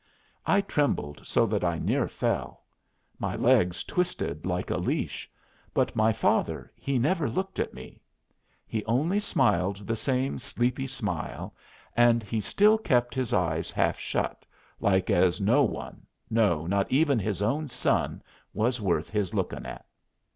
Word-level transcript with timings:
I 0.47 0.61
trembled 0.61 1.21
so 1.27 1.45
that 1.45 1.63
I 1.63 1.77
near 1.77 2.07
fell. 2.07 2.63
My 3.19 3.35
legs 3.35 3.83
twisted 3.83 4.47
like 4.47 4.71
a 4.71 4.77
leash. 4.77 5.29
But 5.75 5.95
my 5.95 6.11
father 6.11 6.71
he 6.75 6.97
never 6.97 7.29
looked 7.29 7.59
at 7.59 7.75
me. 7.75 8.01
He 8.65 8.83
only 8.85 9.19
smiled 9.19 9.85
the 9.85 9.95
same 9.95 10.39
sleepy 10.39 10.87
smile, 10.87 11.53
and 11.95 12.23
he 12.23 12.41
still 12.41 12.79
kept 12.79 13.13
his 13.13 13.31
eyes 13.31 13.69
half 13.69 13.99
shut, 13.99 14.43
like 14.79 15.11
as 15.11 15.39
no 15.39 15.61
one, 15.61 16.07
no, 16.31 16.65
not 16.65 16.91
even 16.91 17.19
his 17.19 17.43
own 17.43 17.69
son, 17.69 18.23
was 18.55 18.81
worth 18.81 19.11
his 19.11 19.35
lookin' 19.35 19.67
at. 19.67 19.85